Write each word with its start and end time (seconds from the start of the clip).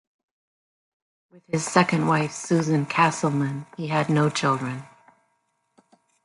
With 1.31 1.43
his 1.45 1.63
second 1.63 2.07
wife, 2.07 2.31
Susan 2.31 2.87
Casselman, 2.87 3.67
he 3.77 3.89
had 3.89 4.09
no 4.09 4.31
children. 4.31 4.81